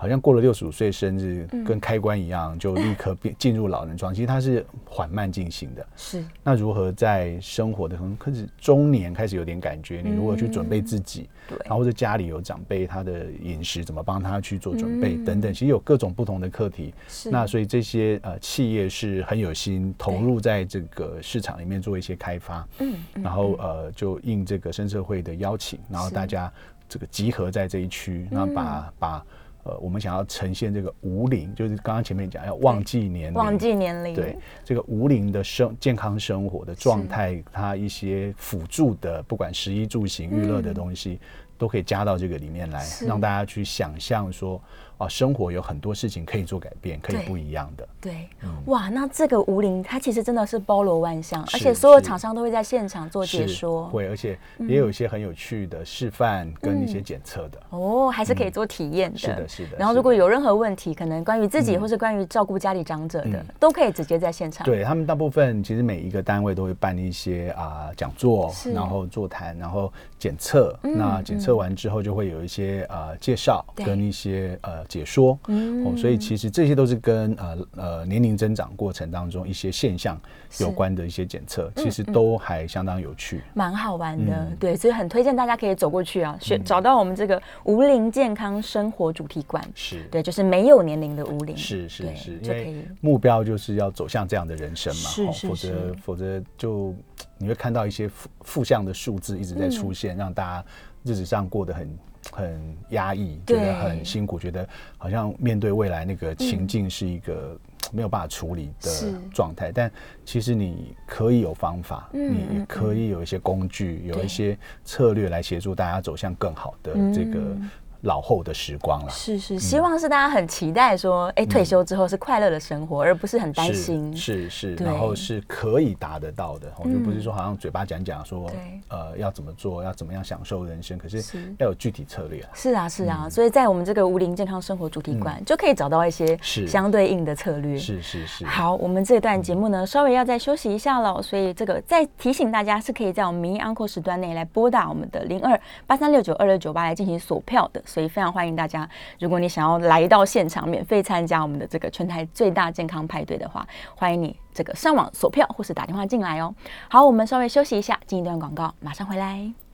[0.00, 4.14] 好像过了六十五岁生日，跟开关一样，就立刻变进入老人状。
[4.14, 5.86] 其实它是缓慢进行的。
[5.94, 6.24] 是。
[6.42, 10.00] 那如何在生活的可能开始中年开始有点感觉？
[10.02, 11.28] 你如何去准备自己？
[11.46, 11.58] 对。
[11.66, 16.94] 然后或者家里有长辈，他的饮食怎么帮他去做准备等等，其实有各种不同的课题。
[17.06, 17.30] 是。
[17.30, 22.66] 那所以这些呃企业是很有心投入在这个市场里面做一些开发。
[22.78, 22.94] 嗯。
[23.22, 26.50] 然后呃就应这个深社会的邀请，然后大家
[26.88, 29.26] 这个集合在这一区，然后把把。
[29.64, 41.20] 呃，我们想要呈现这个无龄，就是刚刚前面讲要忘记年龄，忘记年龄，对这个无龄的生健康生活的状态，它一些辅助的，不管食衣住行娱乐的东西，
[41.58, 44.60] 都可以加到这个里面来，让大家去想象说。
[45.00, 47.88] 啊，生活有很多事情可以做改变，可以不一样的。
[48.02, 48.28] 对，
[48.66, 57.58] 哇，那这个吴林它其实真的是包罗万象，而且所有厂商都会在现场做解说，会，而且也有一些很有趣的示范跟一些检测的。
[57.70, 59.18] 哦，还是可以做体验的。
[59.18, 59.78] 是的，是的。
[59.78, 64.66] 然后如果有任何问题，可能关于自己或是关于照顾家里长者的，都可以直接在现场。
[64.66, 70.78] 对他们大部分其实每一个单位都会办一些啊讲座，然后座谈，然后检测。
[70.82, 74.84] 那检测完之后就会有一些呃介绍跟一些呃。
[74.90, 80.20] 解说，哦，所以其实这些都是跟呃呃年龄增长过程当中一些现象
[80.58, 84.52] 有关的一些检测，其实都还相当有趣，蛮好玩的。
[84.58, 89.64] 对，所以很推荐大家可以走过去啊，选找到我们这个无龄健康生活主题馆。
[89.76, 90.02] 是。
[90.10, 91.56] 对，就是没有年龄的无龄。
[91.56, 96.92] 是是是，因为目标就是要走向这样的人生嘛，否则否则就
[97.38, 100.64] 你会看到一些负负向的数字一直在出现，让大家
[101.04, 101.88] 日子上过得很。
[102.32, 107.58] 很压抑，觉得很辛苦，觉得好像面对未来那个情境是一个
[107.92, 108.90] 没有办法处理的
[109.32, 109.72] 状态。
[109.72, 109.90] 但
[110.24, 117.56] 其实你可以有方法，你可以有一些工具，有一些策略来协助大家走向更好的这个
[118.02, 119.10] 老后的时光了。
[119.10, 124.14] 是是，希望是大家很期待说，哎，退休之后是快乐的生活，而不是很担心。
[124.16, 128.50] 是是，然后是可以达得到的，就不是说好像嘴巴讲讲说，
[128.88, 131.22] 呃，要怎么做，要怎么样享受人生，可是
[131.58, 132.44] 要有具体策略。
[132.54, 137.76] 是啊是啊，所以在我们这个无龄健康生活主题馆，就可以找到一些相对应的策略。
[137.76, 138.44] 是是是。
[138.44, 156.54] 好，我们这段节目呢，稍微要再休息一下了，所以这个再提醒大家，是可以在我们民意 Uncle 时段内来拨打我们的零二八三六九二六九八来进行锁票的，所以非常欢迎大家，如果你想要来到现场免费参加我们的这个全台最大健康派对的话，欢迎你这个上网索票或是打电话进来哦。
[156.88, 159.69] 好，我们稍微休息一下，进一段广告，马上回来。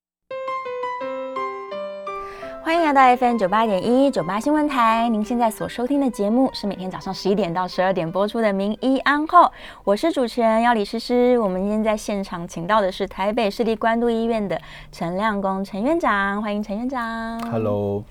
[2.66, 5.08] 欢迎来到 FM 九八点一九八新闻台。
[5.08, 9.44] 您现在所收听的节目是每天早上十一点到十二点播出的《名医安后》，
[9.84, 11.38] 我是主持人要李诗诗。
[11.38, 17.40] 我们今天在现场请到的是台北市立关渡医院的陈亮公陈院长，欢迎陈院长。
[17.48, 18.02] Hello。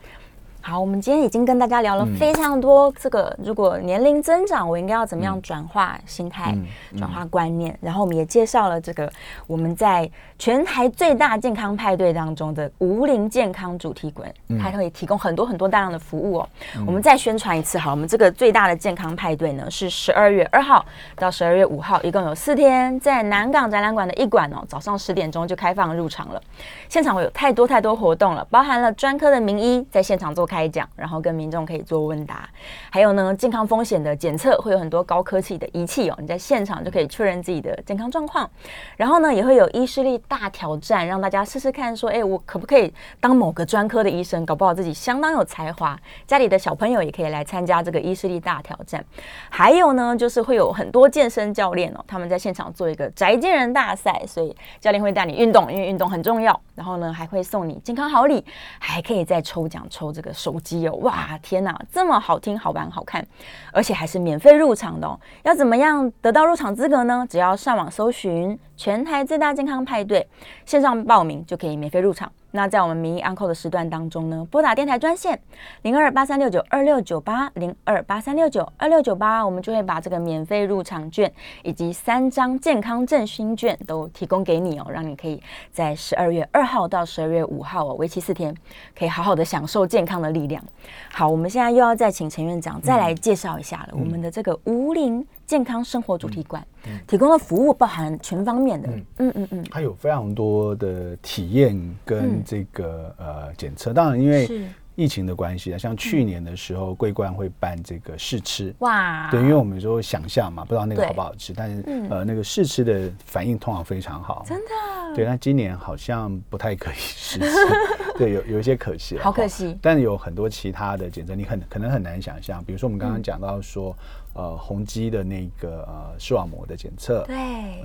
[0.67, 2.91] 好，我们今天已经跟大家聊了非常多。
[2.99, 6.57] 这个如果年龄增长，我应该要怎么样转化心态、
[6.97, 7.77] 转化观念？
[7.79, 9.07] 然后我们也介绍了这个
[9.45, 14.27] 我们在全台最大健康派对当中的无龄健康主题馆，
[14.59, 16.49] 它会提供很多很多大量的服务哦。
[16.87, 20.83] 我们再宣传一次，好，我们这个最大的健康派对呢是十二月二号
[21.15, 26.41] 到十二月五号，一共有四天，在南港展览馆的一馆哦，早上十点钟就开放入场了。
[26.89, 30.54] 现场会有太多太多活动了，包含了专科的名医在现场做开。
[30.55, 32.49] 开讲，然后跟民众可以做问答，
[32.89, 38.49] 还有呢，健康风险的检测会有很多高科技的仪器哦，你在现场就可以确认自己的健康状况。
[38.95, 44.45] 然后呢，也会有医师力大挑战，让大家试试看，说，哎，我可不可以当某个专科的医生？
[44.45, 49.03] 搞不好自己相当有才华，家里的小朋友也可以来参加这个医师力大挑战。
[49.49, 56.57] 还有呢，就是会有很多健身教练哦，他们在现场做一个宅健人大赛，所以教练会带你运动，因为运动很重要。
[56.75, 58.45] 然后呢，还会送你健康好礼，
[58.79, 60.31] 还可以再抽奖抽这个。
[60.45, 63.25] 手机哦，哇，天哪，这么好听、好玩、好看，
[63.73, 65.19] 而且还是免费入场的哦。
[65.41, 67.25] 要怎么样得到入场资格呢？
[67.27, 70.27] 只要上网搜寻“全台最大健康派对”，
[70.63, 72.31] 线上报名就可以免费入场。
[72.55, 75.37] 那在我们民意安扣的时段当中呢，拨打电台专线
[75.81, 81.31] 零二八三六九二六九八零二八三六九二六九八，我们就会把这个免费入场券
[81.63, 85.41] 以及三张健康振兴券都提供给你哦，让你可以
[85.71, 88.55] 在十二月二号到十二月五号哦，为期四天，
[88.97, 90.63] 可以好好的享受健康的力量。
[91.11, 95.27] 好，我们现在又要再请陈院长再来介绍一下了，我们的这个无龄。
[95.45, 96.65] 健康生活主题馆
[97.05, 99.31] 提供的服务包含全方面的，嗯。
[99.35, 103.93] 嗯嗯，它有非常多的体验跟这个呃检测。
[103.93, 115.15] 当然，因为疫情的关系啊，像去年的时候，桂冠会办这个试吃，哇，对，因为我们说想象嘛，不知道那个好不好吃，但是呃，那个试吃的反应通常非常好，真的。
[115.15, 117.45] 对，那今年好像不太可以试吃，
[118.17, 119.77] 对，有有一些可惜了，好可惜。
[119.81, 123.95] 但有很多其他的检测，你很可能很难想象，比如说我们刚刚讲到说。
[124.35, 127.35] 呃，宏基的那个呃视网膜的检测，对，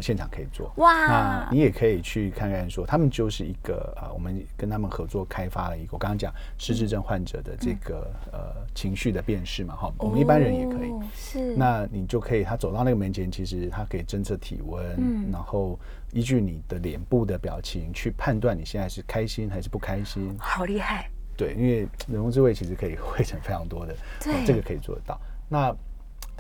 [0.03, 0.93] 现场可以做哇。
[1.07, 10.93] 那你也可以去看看，说他们就是一个呃，我们跟他们合作开发了一个，我刚刚讲失智症患者的这个呃情绪的辨识嘛，哈，我们一般人也可以。
[11.15, 15.79] 是，那你就可以，他走到那个门前，其实他可以侦测体温，然后
[16.13, 20.37] 依据你的脸部的表情去判断你现在是开心还是不开心。
[20.37, 21.09] 好厉害！
[21.37, 25.17] 对，因为人工智慧其实可以 汇成非常多的，对，这个可以做得到。
[25.49, 25.73] 那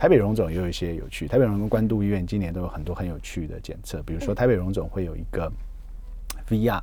[0.00, 5.52] 台北荣总也有一些有趣，台北荣总关渡医院今年都有很多很有趣的检测，比如说台北荣总会有一个
[6.48, 6.80] VR。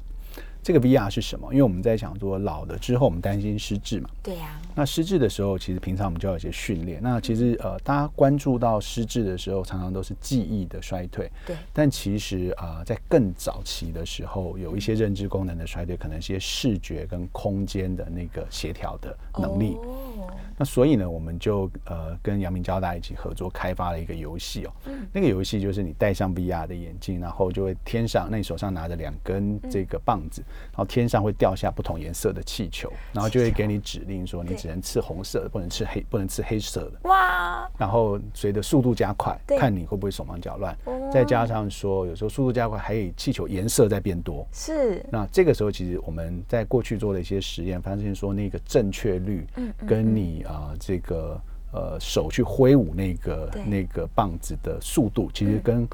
[0.61, 1.51] 这个 VR 是什么？
[1.51, 4.09] 因为我们在想说老了之后，我们担心失智嘛。
[4.21, 4.59] 对呀。
[4.75, 6.99] 那失智的时候，其实平常我们就要有一些训练。
[7.01, 11.31] 那其实呃，大家关注到失智的时候，常常都是记忆的衰退。
[11.45, 11.55] 对。
[11.73, 19.75] 但其实啊，在更早期的时候，有一些认知功能的衰退，可能一些视觉跟空间的那个协调的能力。
[19.75, 20.16] 哦。
[20.57, 24.73] 那所以呢，我们就呃跟阳明交大一起合作开发了一个游戏哦。
[24.85, 25.07] 嗯。
[25.13, 30.43] 那个游戏就是你戴上 VR 的眼镜，然后就会天上，那你手上拿着两根这个棒子。
[30.71, 37.09] 然后天上会掉下不同颜色的气球，然后就会给你指令说你只能吃红色的，不能吃黑，不能吃黑色的。
[37.09, 37.69] 哇！
[37.77, 40.77] 然后随着速度加快，看你会不会手忙脚乱。
[41.11, 44.47] 再加上说有时候速度加快，还有气球颜色在变多。
[44.51, 45.05] 是。
[45.11, 51.39] 那这个时候其实我们在过去做了一些实验，发现说那个正确率，嗯，跟你啊这个
[51.71, 55.87] 呃手去挥舞那个那个棒子的速度，其实跟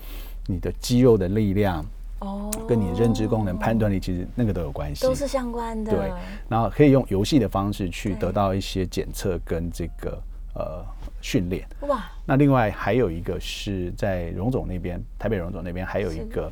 [0.47, 1.85] 你的肌肉的力量。
[2.19, 5.91] 哦，跟你的认知功能、判断力，其实那个都有关系，都是相关的。
[5.91, 6.09] 对，
[6.47, 10.17] 然后可以用游戏的方式去得到一些检测跟这个
[10.55, 10.85] 呃
[11.19, 11.67] 训练。
[11.81, 16.49] 哇，那另外还有一个是在荣总那边，台北荣总那边还有一个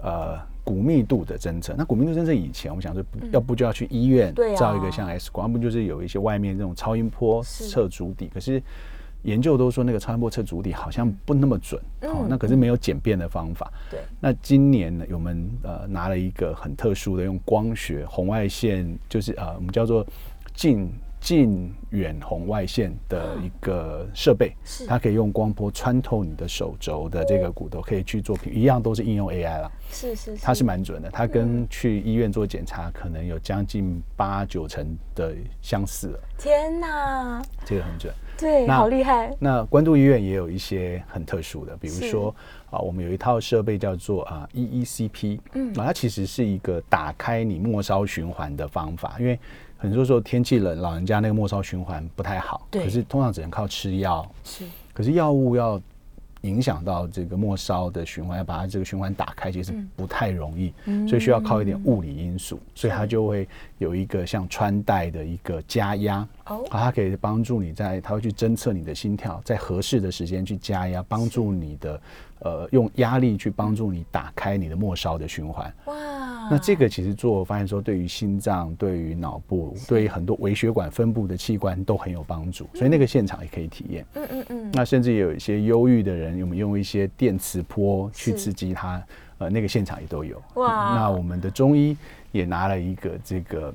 [0.00, 1.74] 呃骨密度的侦测。
[1.76, 3.02] 那骨密度侦测以前，我们想说，
[3.32, 8.30] 要不就要去医院照一个像 X 光，要不就是有一些外面这种超音波测足底。
[8.32, 8.62] 可是
[9.22, 13.70] 研究都说那个超音波测足底好像不那么准，哦，那可是没有简便的方法。
[13.90, 14.00] 对。
[14.18, 20.06] 那今年呢，我们呃拿了一个很特殊的，用光学红外线，就是呃我们叫做
[20.54, 20.90] 近
[21.20, 24.54] 近远红外线的一个设备，
[24.88, 29.70] 它可以用光波穿透你的手肘的这个骨头，可以去做一样都是应用 AI 了。
[29.90, 36.18] 是是，它是蛮准的，它跟去医院做检查可能有将近八九成的相似。
[36.38, 38.12] 天哪，这个很准。
[38.40, 39.30] 对，好厉害。
[39.38, 42.34] 那关渡医院也有一些很特殊的，比如说
[42.70, 49.38] 啊，我们有一套设备叫做啊 EECP，嗯，那，它其实是一个打开你末梢循环的方法，因为
[49.76, 55.80] 很多时候天气冷，老人家那个末梢循环不太好，对，可是通常只能靠吃药，是，可是药物要。
[56.42, 60.72] 影响到这个末梢的循环，要把它这个循环打开，其实不太容易，
[61.08, 72.00] 所以需要靠一点物理因素，所以它就会有一个像穿戴的一个加压，哦，它可以帮助你在，它会去侦测你的心跳，在合适的时间去加压，帮助你的。
[72.42, 75.70] 呃，用压力去帮助你打开你的末梢的循环。
[75.84, 75.94] 哇！
[76.50, 82.68] 那这个其实做发现说，对于心脏、对于脑部、对于很多微血管分布的器官都很有帮助。
[82.74, 84.04] 所以那个现场也可以体验。
[84.14, 84.70] 嗯嗯嗯。
[84.72, 89.02] 那甚至有一些忧郁的人，我们用一些电磁波去刺激他，
[89.38, 90.42] 呃，那个现场也都有。
[90.54, 90.94] 哇！
[90.94, 91.96] 那我们的中医
[92.32, 93.74] 也拿了一个这个，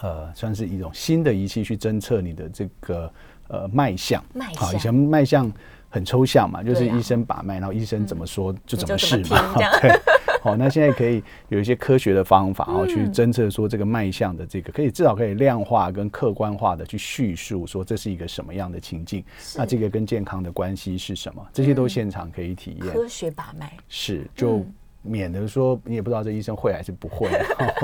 [0.00, 3.12] 呃，算是一种新的仪器去侦测你的这个
[3.48, 4.24] 呃脉象。
[4.32, 4.56] 脉象。
[4.56, 5.52] 好，以前脉象。
[5.90, 9.54] 很抽象嘛，就是医生把脉，然后医生怎么说就怎么试嘛。
[9.80, 9.96] 对，
[10.44, 19.24] 好，那现在可以有一些科学的方法然哦，去侦测说这个脉象的这个，可以至少可以量化跟客观化的去叙述说这是一个什么样的情境，
[19.56, 21.42] 那这个跟健康的关系是什么？
[21.50, 22.92] 这些都现场可以体验。
[22.92, 24.62] 科学把脉是就。
[25.04, 27.28] 免得说你也不知道这医生会还是不会，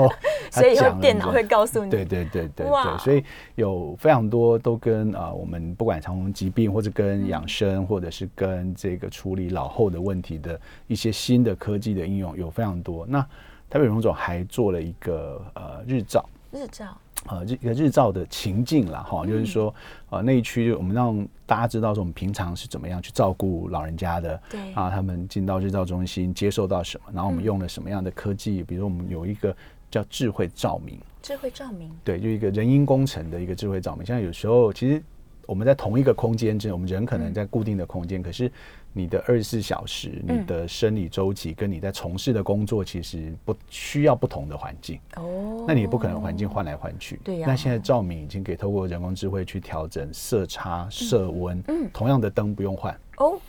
[0.51, 1.91] 所以以后电脑会告诉你。
[1.91, 3.23] 对对对对对，所以
[3.55, 13.05] 有非常多都跟啊，我们不管从疾病或者跟养生，或者是跟这个处理老后的问题的一些新的科技的应用有非常多。
[13.05, 13.21] 那
[13.69, 16.85] 台北荣总还做了一个呃日照，日照。
[17.27, 19.73] 呃，日一个日照的情境了哈，就是说，
[20.09, 29.55] 呃，那一区我们让大家知道说，我们平常是怎么样去照顾老人家的，对啊，他们进到日照中心接受到什么，然后我们用了什么样的科技，比如说我们有一个
[29.91, 35.01] 叫智慧照明，智慧照明，对，就一个人因工程的一个智慧照明，像有时候其实
[35.45, 38.51] 我们在同一个空间之内，我们人可能在固定的空间，可是。
[38.93, 44.99] 你的二十四小时，你的生理周期跟你在从事的工作，其实不需要不同的环境。
[45.15, 47.19] 哦，那你也不可能环境换来换去。
[47.23, 47.47] 对呀。
[47.47, 51.61] 那现在照明已经可以透过人工智慧去调整色差、色温。
[51.67, 51.89] 嗯。
[51.93, 52.93] 同样的灯不用换。
[53.17, 53.39] 哦。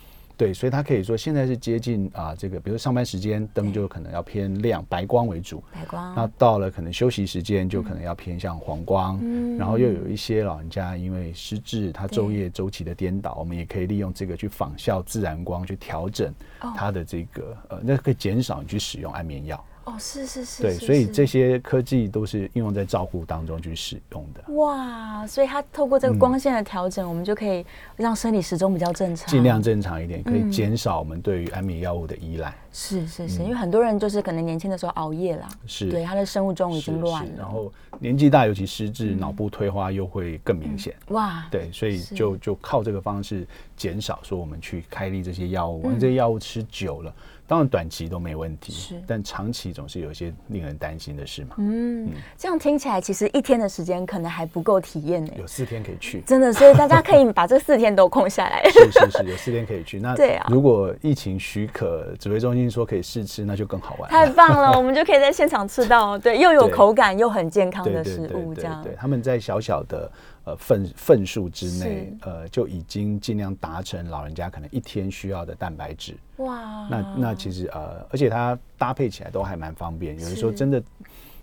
[0.42, 5.62] 对，所以它可以说现在是接近啊，这个比如上班时间灯就可能要偏亮，白光为主。
[5.72, 6.12] 白光。
[6.16, 9.20] 那到了可能休息时间就可能要偏向黄光。
[9.22, 9.56] 嗯。
[9.56, 16.34] 然后又有一些老人家因为失智，他昼夜周期的颠倒，我们也可以利用这个去仿效自然光去调整
[16.76, 19.64] 他的这个呃，那可以减少你去使用安眠药。
[19.84, 24.54] 哦，是是是，对，所以这些科技都是应用在照护当中去使用的。
[24.54, 27.66] 哇，所以它透过这个光线的调整，我们就可以
[27.96, 32.54] 让生理时钟比较正常，尽量正常一点，可以减少我们对于安眠药物的依赖。
[32.70, 35.90] 是是是，因为很多人就是可能年轻的时候熬夜啦，是。
[35.90, 40.94] 对他的生物钟已经乱了，然后年纪大，尤其失智、脑部退化又会更明显。
[41.08, 47.12] 哇，对，所以就就靠这个方式减少说我们去开立这些药物，这些药物吃久了。
[47.52, 51.56] 当然，短期都没问题，是，但长期总是有一些令人担心的事嘛。
[51.58, 55.30] 嗯，这样听起来，其实一天的时间可能还不够体验呢。
[55.38, 58.62] 有四天可以去，真的，所以大家可以把这四天都空下来。
[58.72, 60.00] 是是是，有四天可以去。
[60.00, 64.10] 那 对啊，如果疫情许可，指挥中心说可以试吃，那就更好玩。
[64.10, 68.82] 太棒了， 我们就可以在现场吃到，对，又有口感又很健康的食物，这样。
[68.82, 70.10] 对，他们在小小的。
[70.44, 76.16] 呃，份份数之内，呃，就已经尽量达成老人家可能一天需要的蛋白质。
[76.38, 80.18] 哇，那那其实呃，而且它搭配起来都还蛮方便。
[80.18, 80.82] 有的时候真的。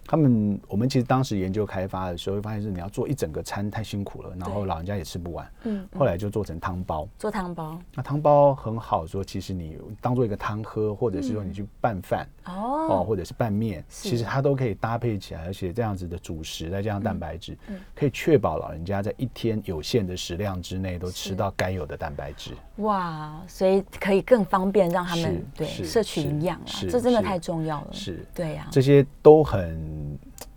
[0.09, 5.47] 他们我们其实当时研究开发的时候，会发现是你要做一整个餐太辛苦了，然后老人家也吃不完。
[5.65, 7.07] 嗯，后来就做成汤包。
[7.15, 17.55] 做汤包，那汤包很好说，其实你当做一个汤喝，或者是说你去拌饭哦，或者是拌面，其实它都可以搭配起来，而且这样子的主食再加上蛋白质，
[17.93, 22.53] 可以确保老人家在一天有限的食量之内都吃到该有的蛋白质。
[22.77, 27.89] 哇，所以可以更方便让他们对摄取营养啊，这真的太重要了。
[27.91, 29.98] 是，对呀，这些都很。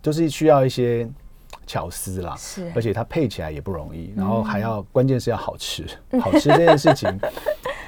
[0.03, 1.09] 就是需要一些
[1.67, 5.87] 巧思啦，是，而且它配起来也不容易，然后还要关键是要好吃，
[6.21, 7.09] 好吃这件事情，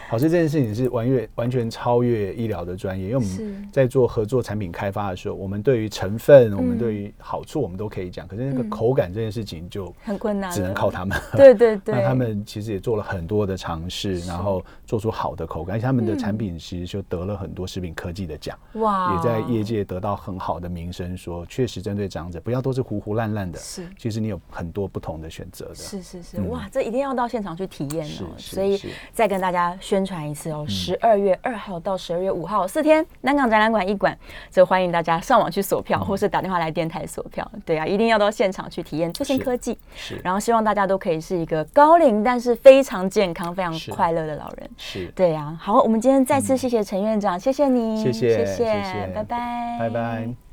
[0.09, 11.19] 好吃这件事情是完越完全超越医疗的专业，因为我们在做合作产品开发的时候，我们对于成分，我们对于好处，我们都可以讲，可是那个口感这件事情就很困难，只能靠他们。
[11.37, 28.81] 对对对， 那他们其实也做了很多的尝试，然后做出好的口感，而且他们的产品其实就得了很多食品科技的奖，哇，也在业界得到很好的名声，说确实针对长者，不要都是糊糊烂烂的，是，其实你有很多不同的选择的，是是是，哇，这一定要到现场去体验哦，所以
[29.13, 34.19] 再跟大家宣传一次哦，十二月二号到十二月五号四天，南港展览馆一馆，
[34.51, 45.57] 就欢迎大家上网去索票，或是打电话来电台索票，对啊，一定要到现场去体验最新科技，是，然后希望大家都可以是一个高龄但是非常健康、非常快乐的老人，是对呀。
[45.61, 50.44] 好，我们今天再次谢谢陈院长，谢谢你，谢谢，谢谢，拜拜，拜拜。